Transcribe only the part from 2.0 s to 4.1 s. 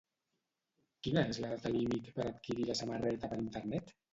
per adquirir la samarreta per internet?